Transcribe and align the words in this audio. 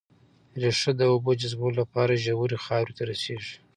ريښه 0.61 0.91
د 0.99 1.01
اوبو 1.11 1.31
جذبولو 1.41 1.79
لپاره 1.81 2.21
ژورې 2.25 2.57
خاورې 2.65 2.93
ته 2.97 3.03
رسېږي 3.11 3.55